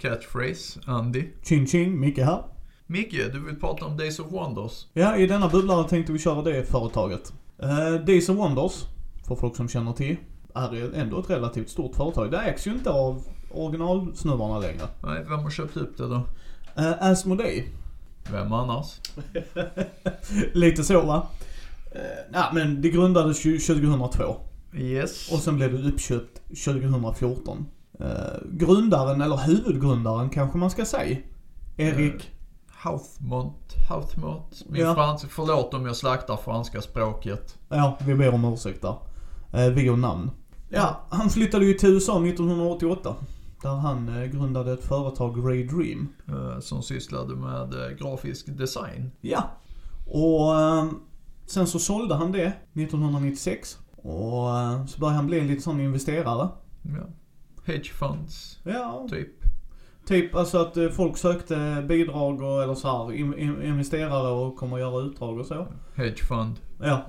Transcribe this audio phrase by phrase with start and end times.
[0.00, 1.24] catchphrase, Andy.
[1.42, 2.42] Ching ching, Micke här.
[2.86, 4.86] Micke, du vill prata om Days of Wonders?
[4.92, 7.32] Ja, i denna bubblare tänkte vi köra det företaget.
[7.62, 8.72] Uh, Days of Wonders,
[9.26, 10.16] för folk som känner till,
[10.54, 12.30] är ändå ett relativt stort företag.
[12.30, 14.82] Det ägs ju inte av originalsnubbarna längre.
[15.02, 16.14] Nej, vem har köpt upp det då?
[16.78, 17.64] Uh, Asmodee.
[18.32, 19.00] Vem annars?
[20.52, 21.26] Lite så va?
[21.94, 24.36] Uh, nej men det grundades ju 2002.
[24.74, 25.32] Yes.
[25.32, 27.66] Och sen blev det uppköpt 2014.
[28.00, 28.06] Uh,
[28.50, 31.16] grundaren, eller huvudgrundaren kanske man ska säga.
[31.76, 32.30] Erik.
[32.84, 34.62] Houthmont, Houthmont.
[34.68, 34.94] Min Ja.
[34.94, 37.58] fransk, förlåt om jag slaktar franska språket.
[37.68, 38.96] Ja, vi ber om ursäkt där.
[39.68, 40.30] Uh, vi och namn.
[40.68, 43.14] Ja, han flyttade ju till USA 1988.
[43.62, 46.08] Där han eh, grundade ett företag, Ray Dream.
[46.28, 49.10] eh, som sysslade med eh, grafisk design.
[49.20, 49.44] Ja.
[50.06, 50.84] Och eh,
[51.46, 53.78] sen så sålde han det 1996.
[54.02, 56.48] Och eh, så började han bli en liten sån investerare.
[56.82, 57.02] Ja.
[57.64, 59.28] Hedge funds, Ja, typ.
[60.06, 64.56] typ alltså att eh, folk sökte bidrag och eller så här, in, in, investerare och
[64.56, 65.66] kom och göra utdrag och så.
[65.94, 66.56] Hedge fund.
[66.80, 67.02] Ja.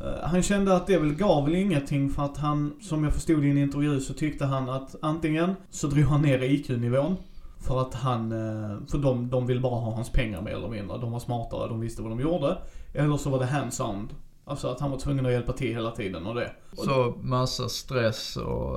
[0.00, 3.44] Eh, Han kände att det väl gav väl ingenting för att han, som jag förstod
[3.44, 7.16] i en intervju så tyckte han att antingen så drog han ner IQ-nivån.
[7.60, 10.98] För att han, eh, för de, de vill bara ha hans pengar mer eller mindre.
[10.98, 12.58] De var smartare, de visste vad de gjorde.
[12.94, 14.08] Eller så var det hands-on.
[14.44, 16.50] Alltså att han var tvungen att hjälpa till hela tiden och det.
[16.72, 18.76] Så massa stress och...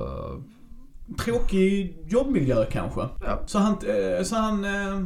[1.18, 3.00] Tråkig jobbmiljö kanske.
[3.00, 3.38] Ja.
[3.46, 5.04] Så han, eh, så han eh,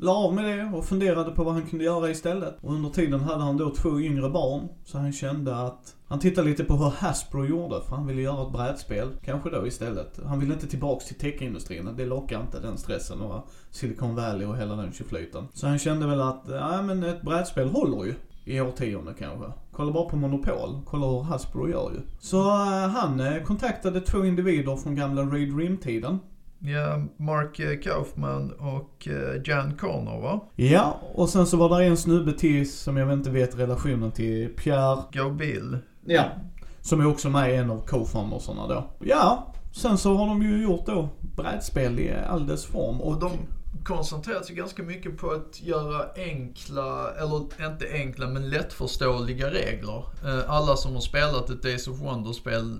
[0.00, 2.56] la av med det och funderade på vad han kunde göra istället.
[2.60, 4.68] Och under tiden hade han då två yngre barn.
[4.84, 8.46] Så han kände att, han tittade lite på hur Hasbro gjorde för han ville göra
[8.46, 9.08] ett brädspel.
[9.24, 10.20] Kanske då istället.
[10.26, 11.94] Han ville inte tillbaks till techindustrin.
[11.96, 15.48] Det lockar inte den stressen och Silicon Valley och hela den tjoflöjten.
[15.54, 18.14] Så han kände väl att, ja men ett brädspel håller ju.
[18.44, 19.46] I årtionden kanske.
[19.78, 20.80] Kolla bara på Monopol.
[20.84, 22.00] Kolla hur Hasbro gör ju.
[22.20, 26.18] Så eh, han eh, kontaktade två individer från gamla Ray Dream-tiden.
[26.58, 29.08] Ja, Mark eh, Kaufman och
[29.44, 30.40] Jan Connor va?
[30.56, 34.48] Ja, och sen så var det en snubbe till som jag inte vet relationen till,
[34.48, 35.02] Pierre.
[35.12, 35.78] Go Bill.
[36.06, 36.24] Ja.
[36.80, 38.84] Som är också med i en av co-foundersarna då.
[38.98, 43.00] Ja, sen så har de ju gjort då brädspel i all dess form.
[43.00, 43.30] Och de
[43.84, 50.04] koncentrerar sig ganska mycket på att göra enkla, eller inte enkla, men lättförståeliga regler.
[50.24, 52.76] Eh, Alla som har spelat ett Days of Wonder-spel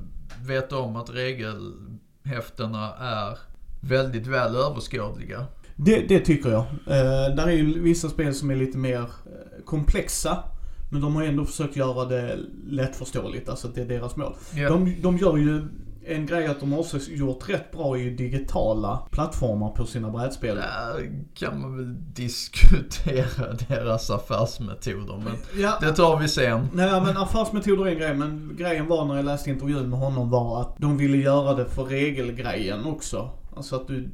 [0.47, 3.39] vet om att regelhäftena är
[3.81, 5.47] väldigt väl överskådliga.
[5.77, 6.65] Det, det tycker jag.
[6.87, 10.45] Eh, där är ju vissa spel som är lite mer eh, komplexa.
[10.91, 14.35] Men de har ändå försökt göra det lättförståeligt, alltså att det är deras mål.
[14.55, 14.69] Ja.
[14.69, 15.69] De, de gör ju
[16.09, 20.57] en grej att de också gjort rätt bra i digitala plattformar på sina brädspel.
[20.57, 26.69] Där kan man väl diskutera deras affärsmetoder, men Ja, det tar vi sen.
[26.73, 30.31] Nej men affärsmetoder är en grej, men grejen var när jag läste intervjun med honom
[30.31, 33.31] var att de ville göra det för regelgrejen också.
[33.57, 34.09] Alltså att du,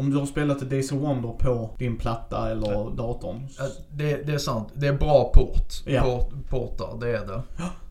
[0.00, 3.46] om du har spelat ett Days of Wonder på din platta eller datorn.
[3.58, 4.68] Ja, Det, det är sant.
[4.74, 5.72] Det är bra port.
[5.86, 6.02] Ja.
[6.02, 7.42] port portar, det är det.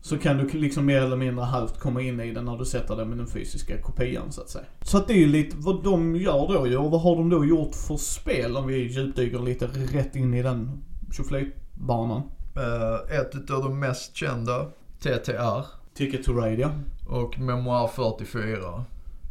[0.02, 2.96] Så kan du liksom mer eller mindre halvt komma in i den när du sätter
[2.96, 4.64] den med den fysiska kopian så att säga.
[4.82, 6.76] Så att det är ju lite vad de gör då ju.
[6.76, 10.42] Och vad har de då gjort för spel om vi djupdyker lite rätt in i
[10.42, 12.22] den tjoflöjtbanan.
[12.56, 14.66] Eh, ett av de mest kända,
[14.98, 15.64] TTR.
[15.94, 16.70] Ticket to ja.
[17.08, 18.84] Och Memoir 44.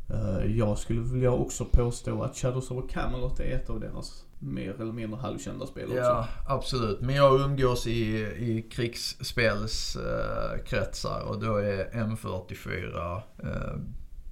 [0.09, 4.81] Eh, jag skulle vilja också påstå att Shadows of Camelot är ett av deras mer
[4.81, 5.97] eller mindre halvkända spel också.
[5.97, 7.01] Ja, absolut.
[7.01, 13.75] Men jag umgås i, i krigsspelskretsar och då är M44 eh,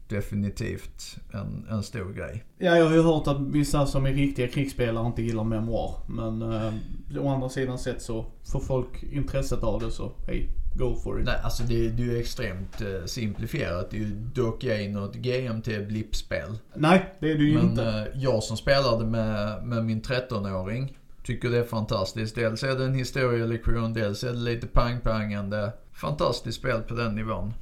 [0.09, 2.43] definitivt en, en stor grej.
[2.57, 5.95] Ja, jag har ju hört att vissa som är riktiga krigsspelare inte gillar memoar.
[6.07, 6.73] Men eh,
[7.21, 11.25] å andra sidan sett så får folk intresset av det så hej, go for it.
[11.25, 13.91] Nej, alltså det, det är ju extremt eh, simplifierat.
[13.91, 16.55] Det är ju dock ej något GMT-blippspel.
[16.75, 17.83] Nej, det är du ju Men inte.
[17.83, 22.35] eh, jag som spelade med, med min 13-åring tycker det är fantastiskt.
[22.35, 25.71] Dels är det en historielektion, dels är det lite pang-pangande.
[25.93, 27.53] Fantastiskt spel på den nivån.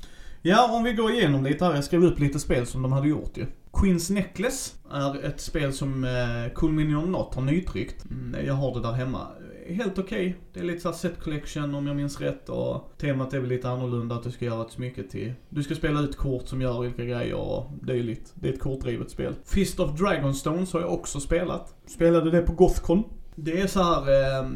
[0.47, 1.75] Ja, om vi går igenom lite här.
[1.75, 3.45] Jag skrev upp lite spel som de hade gjort ju.
[3.73, 8.05] Queens Necklace är ett spel som eh, Cool Minion Not har nytryckt.
[8.11, 9.27] Mm, jag har det där hemma.
[9.69, 10.35] Helt okej.
[10.53, 13.69] Det är lite såhär set collection om jag minns rätt och temat är väl lite
[13.69, 15.33] annorlunda att du ska göra ett smycke till.
[15.49, 18.33] Du ska spela ut kort som gör olika grejer och dylikt.
[18.33, 19.33] Det är ett kortdrivet spel.
[19.45, 21.75] Fist of Dragonstones har jag också spelat.
[21.85, 23.03] Spelade det på Gothcon.
[23.35, 24.01] Det är så här
[24.41, 24.49] eh,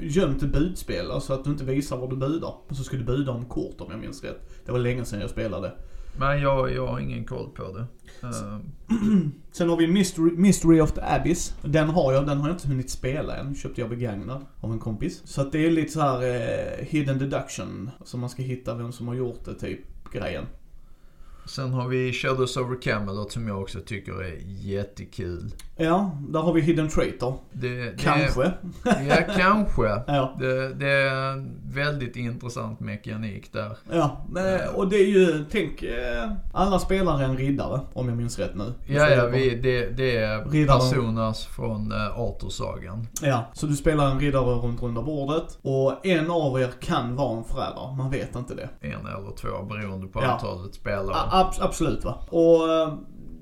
[0.00, 2.54] gömt budspel, alltså att du inte visar vad du budar.
[2.68, 4.50] Och så ska du buda om kort om jag minns rätt.
[4.66, 5.72] Det var länge sedan jag spelade.
[6.18, 7.86] Men jag, jag har ingen koll på det.
[8.26, 8.58] Eh,
[9.52, 11.54] Sen har vi Mystery, Mystery of the Abyss.
[11.62, 13.54] Den har jag, den har jag inte hunnit spela än.
[13.54, 15.22] Köpte jag begagnad av en kompis.
[15.24, 17.90] Så att det är lite så här eh, hidden deduction.
[18.04, 20.44] Så man ska hitta vem som har gjort det, typ, grejen.
[21.46, 25.54] Sen har vi Shadows over Camelot som jag också tycker är jättekul.
[25.76, 27.34] Ja, där har vi Hidden Traitor.
[27.52, 28.52] Det, det Kanske.
[28.84, 29.82] Ja, kanske.
[30.06, 30.36] Ja.
[30.40, 33.76] Det, det är en väldigt intressant mekanik där.
[33.92, 38.38] Ja, men, och det är ju, tänk, eh, alla spelar en riddare, om jag minns
[38.38, 38.72] rätt nu.
[38.86, 40.80] Ja, ja, vi, det, det är Riddaren.
[40.80, 43.06] personas från uh, Arthur-sagan.
[43.22, 47.38] Ja, så du spelar en riddare runt runda bordet och en av er kan vara
[47.38, 48.68] en förrädare, man vet inte det.
[48.80, 50.26] En eller två beroende på Ja.
[50.26, 51.16] antalet spelare.
[51.34, 52.18] Ab- absolut va.
[52.30, 52.94] Och eh,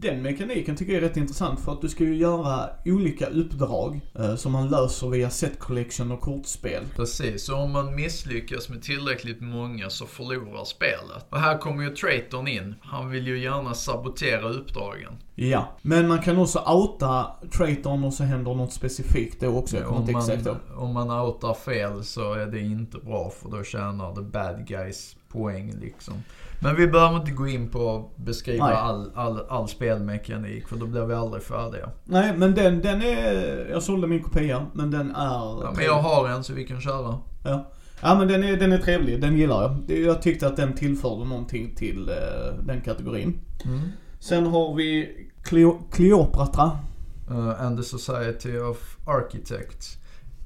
[0.02, 4.00] den mekaniken tycker jag är rätt intressant för att du ska ju göra olika uppdrag
[4.18, 6.82] eh, som man löser via set collection och kortspel.
[6.96, 11.26] Precis, och om man misslyckas med tillräckligt många så förlorar spelet.
[11.30, 12.74] Och här kommer ju Traitorn in.
[12.80, 15.12] Han vill ju gärna sabotera uppdragen.
[15.34, 19.76] Ja, men man kan också outa traitorn och så händer något specifikt då också.
[19.76, 24.14] Jag om, man, om man outar fel så är det inte bra för då tjänar
[24.14, 26.14] the bad guys poäng liksom.
[26.62, 28.74] Men vi behöver inte gå in på att beskriva Nej.
[28.74, 31.90] all, all, all spelmekanik för då blir vi aldrig färdiga.
[32.04, 36.02] Nej, men den, den är, jag sålde min kopia, men den är Ja, men jag
[36.02, 37.18] har en så vi kan köra.
[37.44, 37.70] Ja.
[38.02, 39.98] Ja men den är, den är trevlig, den gillar jag.
[39.98, 43.40] Jag tyckte att den tillförde någonting till eh, den kategorin.
[43.64, 43.80] Mm.
[44.20, 45.10] Sen har vi
[45.42, 46.70] Cleo, Cleopatra.
[47.30, 49.98] Uh, and the Society of Architects.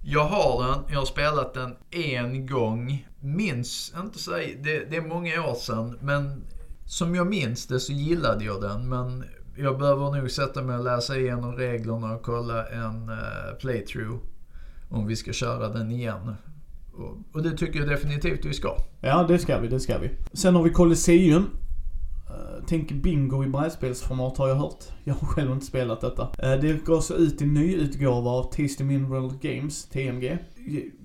[0.08, 3.06] Jag har den, jag har spelat den en gång.
[3.20, 6.44] Minns inte så, det, det är många år sedan men
[6.84, 9.24] som jag minns det så gillade jag den men
[9.56, 14.24] jag behöver nog sätta mig och läsa igenom reglerna och kolla en uh, playthrough
[14.88, 16.34] om vi ska köra den igen.
[16.92, 18.76] Och, och det tycker jag definitivt vi ska.
[19.00, 20.10] Ja det ska vi, det ska vi.
[20.32, 21.46] Sen har vi Colosseum.
[22.68, 24.84] Tänk bingo i brädspelsformat har jag hört.
[25.04, 26.22] Jag har själv inte spelat detta.
[26.22, 30.28] Eh, det går så ut i ny utgåva av Tasty Mineral Games, TMG.
[30.28, 30.38] Eh,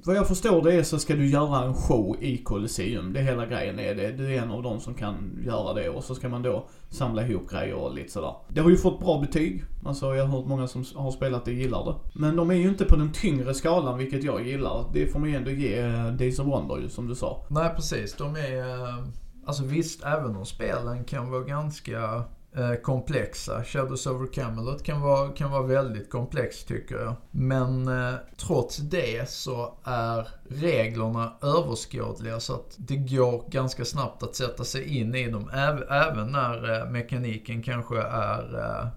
[0.06, 3.14] vad jag förstår det är så ska du göra en show i Colosseum.
[3.14, 4.12] Det är hela grejen är det.
[4.12, 7.28] Du är en av de som kan göra det och så ska man då samla
[7.28, 8.34] ihop grejer och lite sådär.
[8.50, 9.64] Det har ju fått bra betyg.
[9.86, 12.20] Alltså jag har hört många som har spelat det gillar det.
[12.20, 14.86] Men de är ju inte på den tyngre skalan vilket jag gillar.
[14.94, 17.46] Det får man ju ändå ge eh, Days of Wonder ju som du sa.
[17.50, 19.22] Nej precis, de är...
[19.46, 22.24] Alltså visst, även om spelen kan vara ganska
[22.56, 23.64] eh, komplexa.
[23.64, 27.16] Shadows over Camelot kan vara, kan vara väldigt komplext tycker jag.
[27.32, 34.36] Men eh, trots det så är reglerna överskådliga så att det går ganska snabbt att
[34.36, 35.50] sätta sig in i dem.
[35.50, 38.88] Äv, även när eh, mekaniken kanske är, eh,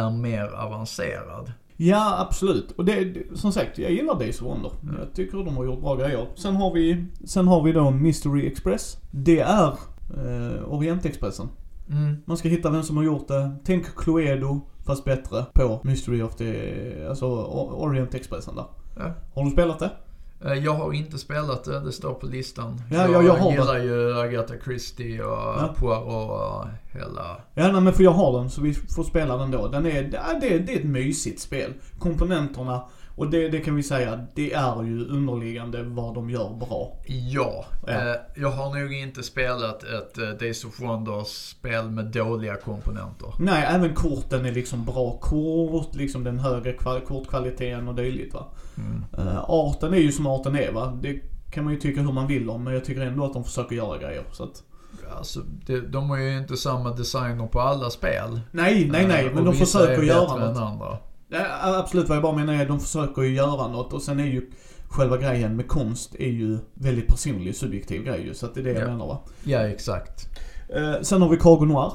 [0.00, 1.52] är mer avancerad.
[1.76, 2.70] Ja, absolut.
[2.70, 4.72] Och det, som sagt, jag gillar Days of Wonder.
[4.98, 6.26] Jag tycker de har gjort bra grejer.
[6.34, 8.98] Sen har vi, sen har vi då Mystery Express.
[9.10, 9.68] Det är
[10.16, 11.48] eh, Orientexpressen.
[11.90, 12.16] Mm.
[12.24, 13.56] Man ska hitta vem som har gjort det.
[13.64, 16.54] Tänk Cluedo, fast bättre, på Mystery of the,
[17.08, 18.64] alltså Orientexpressen där.
[18.96, 19.14] Ja.
[19.34, 19.90] Har du spelat det?
[20.44, 22.82] Eh, Jag har inte spelat det, det står på listan.
[22.90, 25.74] Ja, ja, jag har gillar ju Agatha Christie och Ja.
[25.78, 26.66] Poirot och
[26.98, 27.36] hela...
[27.54, 29.68] Ja, nej, men för jag har den så vi får spela den då.
[29.68, 31.72] Den är, det, är- det, är- det är ett mysigt spel.
[31.98, 32.82] Komponenterna,
[33.16, 36.96] och det, det kan vi säga, det är ju underliggande vad de gör bra.
[37.06, 37.92] Ja, Ja.
[37.92, 43.28] Eh, jag har nog inte spelat ett eh, Days of Wonders-spel med dåliga komponenter.
[43.38, 48.46] Nej, även korten är liksom bra kort, liksom den högre kval- kortkvaliteten och dylikt va.
[48.76, 49.04] Mm.
[49.28, 50.98] Uh, arten är ju som arten är va.
[51.02, 51.20] Det
[51.52, 53.76] kan man ju tycka hur man vill om, men jag tycker ändå att de försöker
[53.76, 54.22] göra grejer.
[54.32, 54.62] Så att,
[55.18, 58.40] Alltså, det, de har ju inte samma designer på alla spel.
[58.50, 60.62] nej, nej, nej, Eh, men de försöker göra bättre än något.
[60.62, 60.98] andra.
[61.62, 64.24] Absolut, vad jag bara menar är att de försöker ju göra något och sen är
[64.26, 64.50] ju
[64.88, 68.34] själva grejen med konst är ju väldigt personlig, subjektiv grej ju.
[68.34, 68.86] Så att det är det jag Ja.
[68.86, 69.20] menar va.
[69.44, 70.28] Ja, exakt.
[70.76, 71.92] Eh, sen har vi Cargo Noir.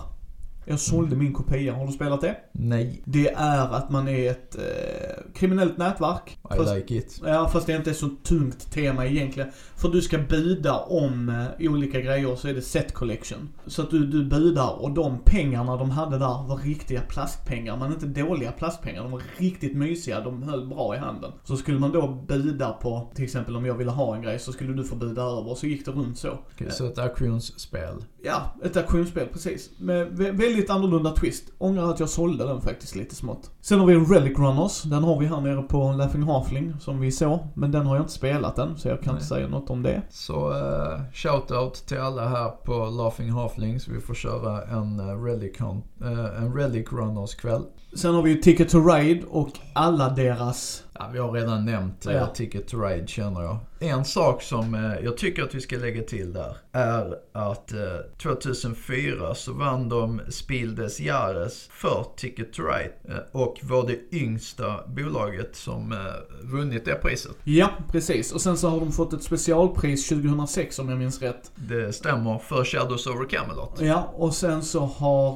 [0.70, 2.36] Jag sålde min kopia, har du spelat det?
[2.52, 6.38] Nej, Det är att man är ett eh, kriminellt nätverk.
[6.54, 7.22] I Fast- like it.
[7.26, 9.50] Ja, fast det är inte ett så tungt tema egentligen.
[9.76, 13.50] För du ska buda om eh, olika grejer så är det set collection.
[13.68, 17.78] Så att du, du budar och de pengarna de hade där var riktiga plastpengar.
[17.78, 19.02] Men inte dåliga plastpengar.
[19.04, 20.20] De var riktigt mysiga.
[20.22, 21.32] De höll bra i handen.
[21.44, 24.52] Så skulle man då buda på, till exempel om jag ville ha en grej så
[24.52, 25.56] skulle du få buda över.
[25.56, 26.30] Så gick det runt så.
[26.54, 27.96] Okej, så ett auktionsspel.
[28.24, 29.70] Ja, ett auktionsspel precis.
[29.80, 31.44] Med vä- väldigt annorlunda twist.
[31.58, 33.52] Ångrar att jag sålde den faktiskt lite smått.
[33.62, 34.84] Sen har vi Relic Runners.
[34.84, 37.40] Den har vi här nere på Laughing Halfling som vi såg.
[37.54, 40.02] Men den har jag inte spelat än så jag kan inte säga något om det.
[40.10, 43.88] Så uh, shout-out till alla här på Laughing Halflings.
[43.88, 47.64] Vi får köra en, uh, relic, eh, en relic runners kväll.
[47.94, 50.84] Sen har vi ju Ticket to Ride och alla deras...
[50.94, 52.28] Ja, vi har redan nämnt eh, Ja.
[52.28, 53.58] Ticket to Ride känner jag.
[53.80, 57.80] En sak som eh, jag tycker att vi ska lägga till där är att eh,
[58.22, 64.18] 2004 så vann de Spiel des Jahres för Ticket to Ride eh, och var det
[64.18, 65.98] yngsta bolaget som eh,
[66.44, 67.36] vunnit det priset.
[67.44, 68.32] Ja, precis.
[68.32, 71.52] Och sen så har de fått ett specialpris 2006 om jag minns rätt.
[71.56, 73.82] Det stämmer för Shadows over Camelot.
[73.82, 75.32] Ja, och sen så har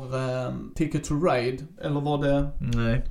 [0.45, 2.42] eh, Ticket to Ride, eller var det...
[2.59, 3.01] Nej.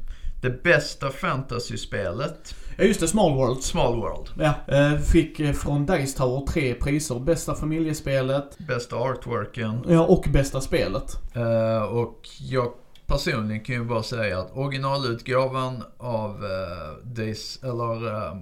[0.43, 3.67] Det bästa fantasy-spelet, Ja just det, Small Worlds.
[3.67, 4.29] Small World.
[4.39, 7.19] Ja, eh, fick eh, från Dice Tower tre priser.
[7.21, 9.85] Bästa familjespelet, Bästa artworken.
[9.89, 11.19] ja och bästa spelet.
[11.35, 12.73] Eh, och jag
[13.07, 18.35] personligen kan ju bara säga att originalutgåvan av uh, Days, eller eh,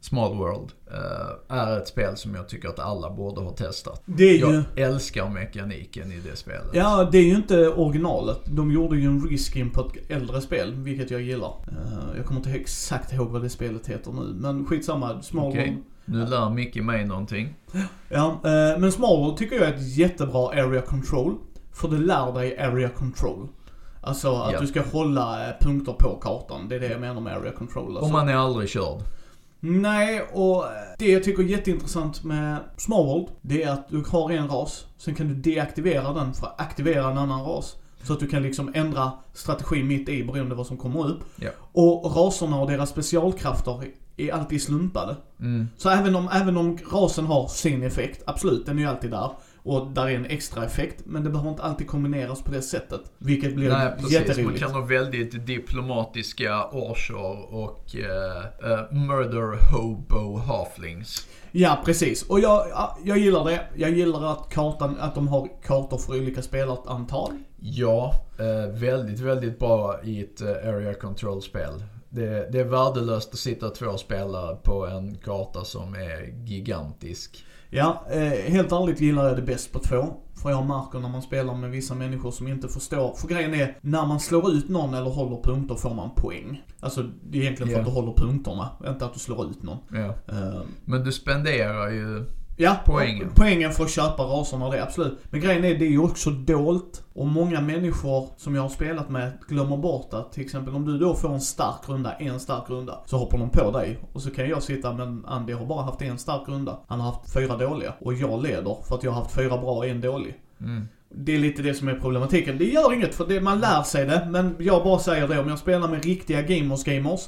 [0.00, 4.02] Small World eh, är ett spel som jag tycker att alla borde ha testat.
[4.04, 4.62] Det är ju...
[4.74, 6.66] Jag älskar mekaniken i det spelet.
[6.72, 8.40] Ja, det är ju inte originalet.
[8.44, 11.52] De gjorde ju en reskin på ett äldre spel, vilket jag gillar.
[11.68, 15.22] Eh, jag kommer inte exakt ihåg vad det spelet heter nu, men skitsamma.
[15.22, 15.68] Small Okej.
[15.70, 15.82] World.
[16.04, 17.54] Nu lär Micke mig någonting.
[18.08, 21.34] Ja, eh, men Small World tycker jag är ett jättebra area control.
[21.72, 23.48] För det lär dig area control.
[24.00, 24.60] Alltså att Ja.
[24.60, 26.68] du ska hålla punkter på kartan.
[26.68, 27.86] Det är det jag menar med area control.
[27.88, 28.04] Alltså.
[28.04, 29.02] Om man är aldrig körd.
[29.60, 30.64] Nej, och
[30.98, 34.86] det jag tycker är jätteintressant med Small World, det är att du har en ras,
[34.98, 37.76] sen kan du deaktivera den för att aktivera en annan ras.
[38.02, 41.20] Så att du kan liksom ändra strategi mitt i beroende på vad som kommer upp.
[41.36, 41.50] Ja.
[41.72, 43.84] Och raserna och deras specialkrafter
[44.16, 45.16] är alltid slumpade.
[45.40, 45.68] Mm.
[45.76, 49.30] Så även om, även om rasen har sin effekt, absolut, den är ju alltid där.
[49.62, 53.00] Och där är en extra effekt, men det behöver inte alltid kombineras på det sättet.
[53.18, 54.02] Vilket blir Nej, precis.
[54.02, 54.60] Man jätteroligt.
[54.62, 61.26] kan ha väldigt diplomatiska orcher och eh, eh, murder hobo halflings.
[61.52, 62.22] Ja, precis.
[62.22, 63.60] Och jag, ja, jag gillar det.
[63.76, 67.32] Jag gillar att kartan, att de har kartor för olika spelarantal.
[67.60, 71.82] Ja, eh, väldigt, väldigt bra i ett eh, area control-spel.
[72.10, 77.44] Det, det är värdelöst att sitta två spelare på en karta som är gigantisk.
[77.70, 80.06] Ja, eh, helt ärligt gillar jag det bäst på två.
[80.42, 83.14] För jag märker när man spelar med vissa människor som inte förstår.
[83.16, 86.62] För grejen är, när man slår ut någon eller håller punkter får man poäng.
[86.80, 89.78] Alltså, det är egentligen för att du håller punkterna, inte att du slår ut någon.
[89.92, 90.14] Ja.
[90.34, 92.24] Eh, Men du spenderar ju...
[92.60, 93.30] Ja, Poängen.
[93.34, 95.18] poängen för att köpa raserna det, absolut.
[95.30, 97.04] Men grejen är, det är ju också dolt.
[97.12, 100.98] Och många människor som jag har spelat med glömmer bort att till exempel om du
[100.98, 103.98] då får en stark runda, en stark runda, så hoppar de på dig.
[104.12, 106.78] Och så kan jag sitta, men Andy har bara haft en stark runda.
[106.86, 107.94] Han har haft fyra dåliga.
[108.00, 110.34] Och jag leder för att jag har haft fyra bra och en dålig.
[110.60, 110.88] Mm.
[111.14, 112.58] Det är lite det som är problematiken.
[112.58, 114.26] Det gör inget för det, man lär sig det.
[114.30, 117.20] Men jag bara säger det, om jag spelar med riktiga gamers gamers,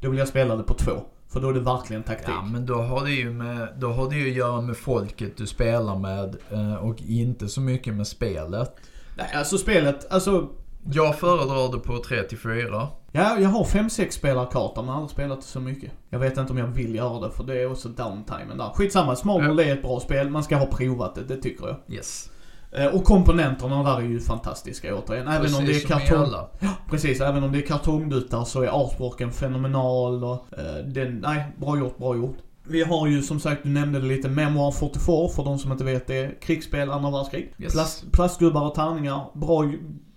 [0.00, 0.92] då vill jag spela det på två.
[1.36, 2.28] För då är det verkligen taktik.
[2.28, 5.36] Ja, men då har det ju med, då har det ju att göra med folket
[5.36, 8.76] du spelar med eh, och inte så mycket med spelet.
[9.16, 10.48] Nej, alltså spelet, alltså
[10.92, 12.88] Jag föredrar det på 3 till 4.
[13.12, 15.92] Ja, jag har 5-6 spelarkartor men har aldrig spelat så mycket.
[16.10, 18.72] Jag vet inte om jag vill göra det för det är också downtimen där.
[18.74, 20.30] Skitsamma, Small World är ett bra spel.
[20.30, 21.96] Man ska ha provat det, det tycker jag.
[21.96, 22.30] Yes.
[22.76, 25.28] Eh, Och komponenterna där är ju fantastiska återigen.
[25.28, 26.18] Även om det är Precis kartong...
[26.18, 26.48] alla.
[26.90, 31.78] Precis, även om det är kartongdutar så är artworken fenomenal och eh, den, nej, bra
[31.78, 32.36] gjort, bra gjort.
[32.68, 35.84] Vi har ju som sagt, du nämnde det lite, Memoir 44 för de som inte
[35.84, 36.40] vet det.
[36.40, 37.54] Krigsspel, andra världskrig.
[37.58, 37.72] Yes.
[37.72, 39.24] Plast, plastgubbar och tärningar.
[39.34, 39.72] Bra,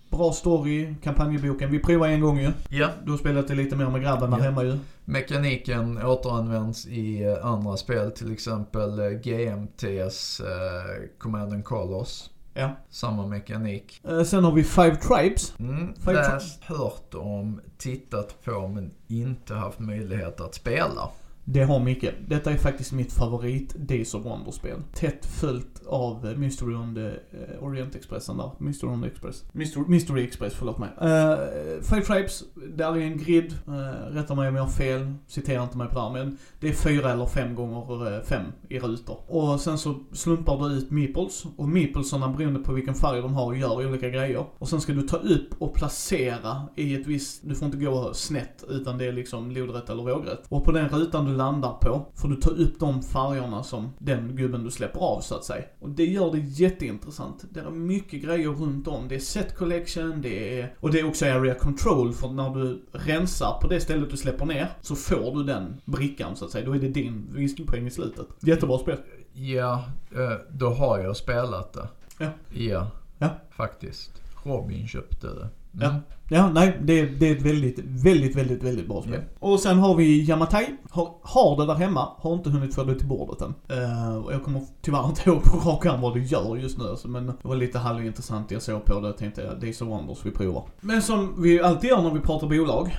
[0.10, 1.72] bra story, kampanjboken.
[1.72, 2.52] Vi provade en gång ju.
[2.70, 4.44] Ja, Du har spelat det lite mer med grabben där Ja.
[4.44, 4.78] hemma ju.
[5.06, 12.24] mekaniken återanvänds i eh, andra spel, till exempel GMTs eh, Command and Colors.
[12.54, 12.76] Ja.
[12.90, 14.02] Samma mekanik.
[14.04, 15.60] Eh, sen har vi Five Tribes.
[15.60, 21.10] Mm, Five läst, hört om, tittat på men inte haft möjlighet att spela.
[21.52, 22.16] Det har mycket.
[22.28, 24.82] Detta är faktiskt mitt favorit Days of Wonder-spel.
[24.94, 28.52] Tätt följt av eh, Mystery on the eh, Orient Expressen där.
[28.58, 29.44] Mystery on the Express.
[29.52, 30.90] Mystery, Mystery Express, förlåt mig.
[30.90, 32.44] Uh, Five Tribes,
[32.76, 33.56] där är en grid.
[33.68, 35.14] Eh, rätta mig om jag har fel.
[35.28, 38.44] Citera inte mig på det här, men det är fyra eller fem gånger eh, fem
[38.70, 39.18] i rutor.
[39.28, 41.46] Och sen så slumpar du ut meeples.
[41.58, 44.46] Och meeplesarna beroende på vilken färg de har gör olika grejer.
[44.58, 48.14] Och sen ska du ta upp och placera i ett visst, du får inte gå
[48.14, 50.46] snett utan det är liksom lodrätt eller vågrätt.
[50.50, 54.36] Och på den rutan du landar på får du ta upp de färgerna som den
[54.36, 55.64] gubben du släpper av så att säga.
[55.80, 57.46] Och det gör det jätteintressant.
[57.50, 59.08] Det är mycket grejer runt om.
[59.08, 62.59] Det är set collection, det är, och det är också area control för när du
[62.92, 66.66] rensar på det stället du släpper ner så får du den brickan så att säga.
[66.66, 68.28] Då är det din vinstpoäng i slutet.
[68.40, 68.98] Jättebra spel.
[69.34, 69.84] Ja,
[70.16, 71.88] eh, då har jag spelat det.
[72.20, 72.30] Ja.
[72.54, 72.88] Ja,
[73.18, 73.30] Ja.
[73.52, 74.12] faktiskt.
[74.44, 75.50] Robin köpte det.
[75.72, 75.96] Ja.
[76.32, 79.22] Ja, nej, det, det är ett väldigt, väldigt, väldigt, väldigt bra spel.
[79.40, 80.66] Och sen har vi Yamatai.
[80.90, 83.54] Har, har det där hemma, har inte hunnit få det till bordet än.
[83.78, 86.84] Uh, och jag kommer tyvärr inte ihåg på rak arm vad det gör just nu
[86.84, 88.52] alltså, men det var lite halvintressant.
[88.52, 90.64] Jag såg på det och tänkte, ja, Days of Wonders, vi provar.
[90.82, 92.98] Men som vi alltid gör när vi pratar bolag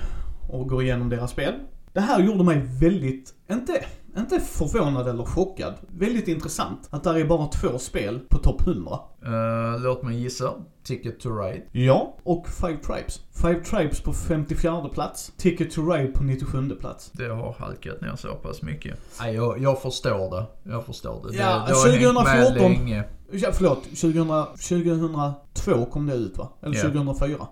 [0.49, 1.53] och går igenom deras spel.
[1.93, 3.85] Det här gjorde mig väldigt, inte,
[4.17, 5.73] inte förvånad eller chockad.
[5.87, 8.99] Väldigt intressant att där är bara två spel på topp 100.
[9.27, 10.53] Uh, låt mig gissa.
[10.83, 11.61] Ticket to Ride.
[11.71, 13.19] Ja, och Five Tribes.
[13.41, 15.31] Five Tribes på 54 plats.
[15.37, 17.11] Ticket to Ride på 97 plats.
[17.13, 18.97] Det har halkat ner så pass mycket.
[19.19, 20.71] Nej, jag, jag förstår det.
[20.71, 21.37] Jag förstår det.
[21.37, 22.25] Ja, det, det har 2014.
[22.27, 23.03] hängt med länge.
[23.31, 23.83] Ja, förlåt.
[23.83, 24.27] 2000,
[25.05, 26.49] 2002 kom det ut va?
[26.63, 26.81] Eller Ja.
[26.81, 27.47] 2004?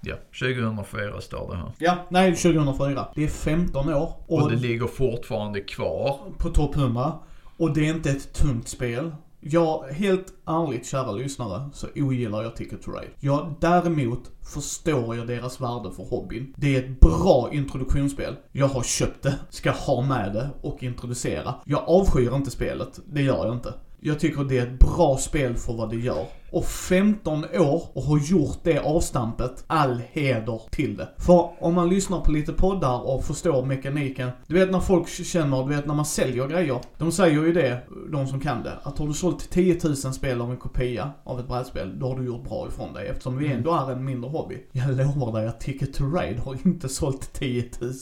[0.00, 1.72] Ja, 2004 står det här.
[1.78, 3.08] Ja, nej 2004.
[3.14, 4.12] Det är 15 år.
[4.26, 6.18] Och, Och det ligger fortfarande kvar.
[6.38, 7.12] på topp 100.
[7.56, 9.12] Och det är inte ett tungt spel.
[9.42, 13.12] Jag, helt ärligt kära lyssnare, så ogillar jag Ticket to Ride.
[13.20, 16.54] Jag, däremot förstår jag deras värde för hobbyn.
[16.56, 18.36] Det är ett bra introduktionsspel.
[18.52, 21.54] Jag har köpt det, ska ha med det och introducera.
[21.64, 23.74] Jag avskyr inte spelet, det gör jag inte.
[24.00, 26.26] Jag tycker det är ett bra spel för vad det gör.
[26.50, 31.08] Och 15 år och har gjort det avstampet, all heder till det.
[31.18, 34.30] För om man lyssnar på lite poddar och förstår mekaniken.
[34.46, 36.80] Du vet när folk känner, du vet när man säljer grejer.
[36.98, 37.80] De säger ju det,
[38.12, 41.40] de som kan det, att har du sålt 10 000 spel av en kopia av
[41.40, 43.08] ett brädspel, då har du gjort bra ifrån dig.
[43.08, 44.58] Eftersom vi ändå är en mindre hobby.
[44.72, 47.92] Jag lovar dig att Ticket to Ride har inte sålt 10 000.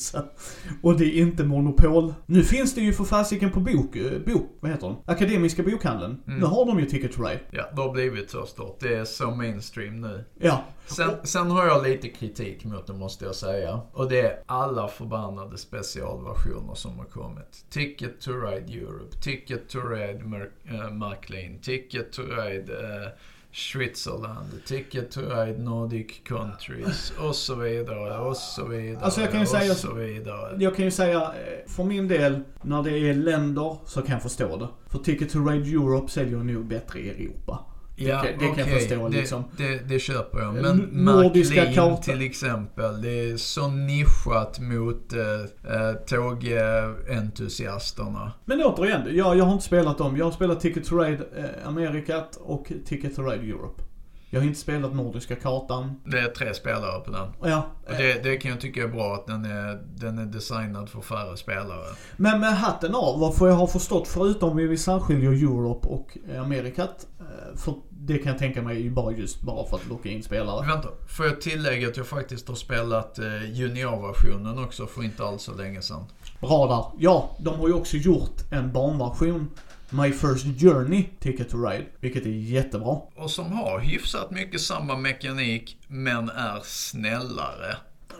[0.82, 2.14] Och det är inte monopol.
[2.26, 4.96] Nu finns det ju för fasiken på bok, eh, bok, vad heter den?
[5.04, 6.22] Akademiska bokhandeln.
[6.24, 7.40] Nu har de ju Ticket to Ride.
[7.50, 8.76] Ja, det har blivit så stort.
[8.80, 10.24] Det är så mainstream nu.
[10.38, 10.64] Ja.
[10.86, 13.80] Sen, sen har jag lite kritik mot det måste jag säga.
[13.92, 17.64] Och det är alla förbannade specialversioner som har kommit.
[17.70, 23.08] Ticket to Ride Europe, Ticket to Ride Mer- äh, Ticket to Ride äh,
[23.52, 29.40] Switzerland, Ticket to Ride Nordic Countries och så vidare och så vidare Alltså jag kan
[29.40, 30.56] ju och säga- så vidare.
[30.58, 34.22] Jag kan ju säga, eh, för min del, när det är länder så kan jag
[34.22, 34.68] förstå det.
[34.86, 37.58] För Ticket to Ride Europe säljer nog bättre i Europa.
[38.00, 39.44] Ja, det kan- det kan jag förstå, det, liksom.
[39.56, 40.56] Det, det köper jag.
[40.56, 41.96] Eh, Men nordiska kartor.
[42.02, 48.32] till exempel, det är så nischat mot äh, äh, tågentusiasterna.
[48.44, 50.16] Men återigen, jag, jag har inte spelat dem.
[50.16, 53.82] Jag har spelat Ticket to Ride eh, Amerikat och Ticket to Ride Europe.
[54.30, 56.00] Jag har inte spelat Nordiska kartan.
[56.04, 57.50] Det är tre spelare på den.
[57.50, 60.88] Ja, Och det, det kan jag tycka är bra att den är, den är designad
[60.88, 61.86] för färre spelare.
[62.16, 67.56] Men med hatten av, vad jag har förstått, förutom vi särskiljer Europe och Amerikat, eh,
[67.56, 70.66] för det kan jag tänka mig ju bara just bara för att locka in spelare.
[70.66, 75.42] Vänta, får jag tillägga att jag faktiskt har spelat eh, juniorversionen också för inte alls
[75.42, 76.04] så länge sedan.
[76.40, 77.02] Bra där.
[77.04, 79.50] Ja, de har ju också gjort en barnversion,
[79.90, 83.00] My First Journey Ticket to Ride, vilket är jättebra.
[83.16, 87.76] Och som har hyfsat mycket samma mekanik, men är snällare.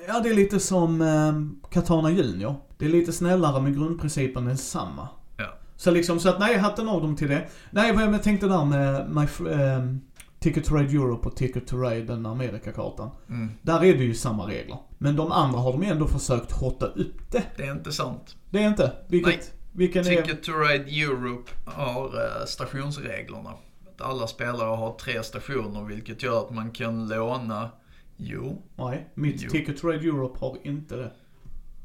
[0.09, 2.55] Ja, det är lite som eh, Katana Junior.
[2.79, 5.09] Det är lite snällare men grundprincipen är samma.
[5.37, 5.55] Ja.
[5.77, 7.49] Så liksom, så att nej, hatten av dem till det.
[7.71, 10.01] Nej, vad jag tänkte där med My, ehm,
[10.41, 13.11] Ticket to Ride Europe och Ticket to Ride den Amerikakartan.
[13.29, 13.51] Mm.
[13.63, 14.77] Där är det ju samma regler.
[14.99, 17.43] Men de andra har de ändå försökt hotta upp det.
[17.57, 18.37] Det är inte sant.
[18.51, 18.93] Det är inte.
[19.09, 19.58] Vilket, Nej.
[19.79, 20.17] Vilken är...
[20.23, 23.55] Ticket to Ride Europe har eh, stationsreglerna.
[23.87, 27.71] Att alla spelare har tre stationer vilket gör att man kan låna,
[28.17, 29.51] jo, Nej, mitt Jo.
[29.51, 31.11] Ticket to Ride Europe har inte det.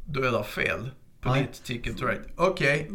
[0.06, 0.90] då är det fel
[1.98, 2.22] to Ride.
[2.36, 2.92] Okej,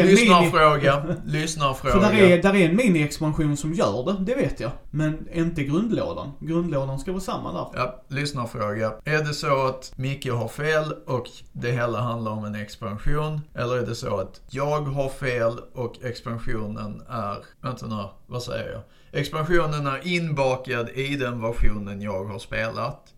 [0.00, 0.10] en mini...
[0.16, 1.02] lyssnarfråga.
[1.02, 2.00] För Lyssnarfråga.
[2.00, 4.70] där är, där är en mini-expansion som gör det, det vet jag.
[4.90, 6.32] Men inte grundlådan.
[6.40, 7.80] Grundlådan ska vara samma där.
[7.80, 8.92] Ja, lyssnarfråga.
[9.04, 13.40] Är det så att Micke har fel och det hela handlar om en expansion?
[13.54, 18.72] Eller är det så att jag har fel och expansionen är, vänta nu, vad säger
[18.72, 18.82] jag?
[19.20, 23.14] Expansionen är inbakad i den versionen jag har spelat.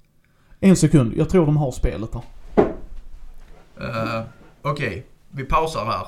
[0.60, 2.22] En sekund, jag tror de har spelet där.
[3.80, 4.22] Uh,
[4.64, 6.06] Okej, vi pausar här.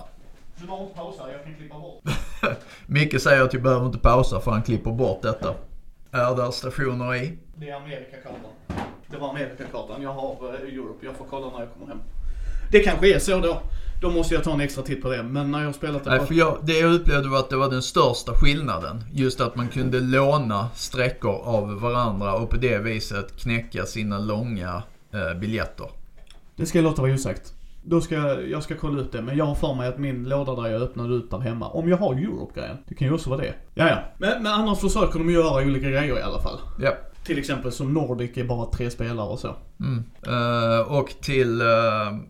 [0.56, 2.02] Du behöver inte pausa, jag kan klippa bort.
[2.86, 5.54] Micke säger att vi behöver inte pausa för han klipper bort detta.
[6.10, 7.38] Är där stationer i?
[7.56, 8.50] Det är Amerikakartan.
[9.06, 10.02] Det var Amerikakartan.
[10.02, 11.06] Jag har eh, Europe.
[11.06, 11.98] Jag får kolla när jag kommer hem.
[12.70, 13.62] Det kanske är så då.
[14.00, 15.22] Då måste jag ta en extra titt på det.
[15.22, 16.26] Men när jag har spelat det Nej, på...
[16.26, 19.04] för jag, det jag upplevde var att det var den största skillnaden.
[19.12, 24.82] Just att man kunde låna sträckor av varandra och på det viset knäcka sina långa
[25.12, 25.86] eh, biljetter.
[26.56, 27.54] Det ska jag låta vara osagt.
[27.86, 29.22] Då ska jag, jag ska kolla ut det.
[29.22, 31.68] Men jag har för mig att min låda där jag öppnade ut där hemma.
[31.68, 32.76] Om jag har Europe-grejen.
[32.88, 33.54] Det kan ju också vara det.
[33.74, 33.98] Ja, ja.
[34.18, 36.58] Men, men annars försöker de göra olika grejer i alla fall.
[36.80, 36.92] Ja.
[37.24, 39.56] Till exempel som Nordic är bara tre spelare och så.
[39.80, 40.04] Mm.
[40.26, 41.68] Eh, och till uh,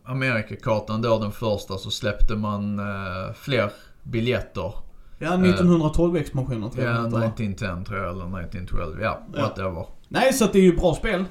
[0.05, 3.71] Amerikakartan då, den första, så släppte man eh, fler
[4.03, 4.73] biljetter.
[5.19, 7.25] Ja, 1912-expansionen tror jag Ja, den heter, va?
[7.27, 8.99] 1910 tror jag, eller 1912.
[9.03, 9.43] Ja, Ja.
[9.43, 9.87] whatever.
[10.09, 11.25] Nej, så att det är ju bra spel.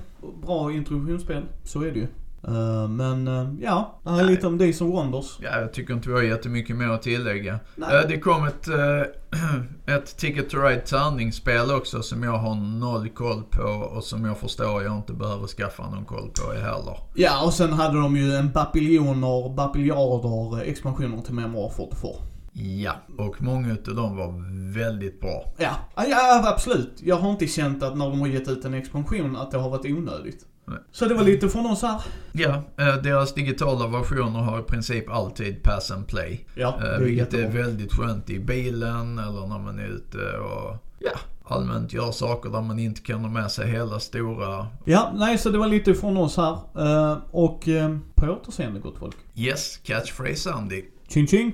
[0.45, 2.07] bra introduktionsspel, så är det ju.
[2.47, 5.37] Eh, men uh, ja, det här är lite om Days of Wonders.
[5.39, 7.59] Ja, jag tycker inte vi har jättemycket mer att tillägga.
[7.75, 8.01] Nej.
[8.01, 8.67] Uh, det kom ett,
[9.85, 14.37] ett Ticket to Ride tärningsspel också som jag har noll koll på och som jag
[14.37, 16.97] förstår jag inte behöver skaffa någon koll på heller.
[17.15, 22.11] Ja, och sen hade de ju en bapiljoner, bapiljarder expansioner till Memoir 44.
[22.55, 24.33] Ja, och många utav dem var
[24.73, 25.53] väldigt bra.
[25.57, 26.93] Ja, ja absolut.
[27.03, 29.69] Jag har inte känt att när de har gett ut en expansion att det har
[29.69, 30.45] varit onödigt.
[30.65, 30.77] Nej.
[30.91, 32.01] Så det var lite från oss här.
[32.31, 36.45] Ja, eh, deras digitala versioner har i princip alltid pass and play.
[36.55, 37.61] Ja, Eh, det är vilket är jättebra.
[37.63, 41.11] väldigt skönt i bilen eller när man är ute och ja,
[41.45, 45.49] allmänt gör saker där man inte kan ha med sig hela stora Ja, nej så
[45.49, 46.57] det var lite från oss här.
[46.77, 47.67] Eh, och
[48.15, 49.15] på återseende gott folk.
[49.35, 50.83] Yes, catchphrase Andy.
[51.07, 51.53] Ching ching!